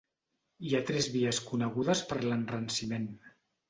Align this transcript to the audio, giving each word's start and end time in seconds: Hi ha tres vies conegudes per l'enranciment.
Hi 0.69 0.73
ha 0.77 0.81
tres 0.87 1.11
vies 1.17 1.43
conegudes 1.51 2.05
per 2.11 2.21
l'enranciment. 2.29 3.11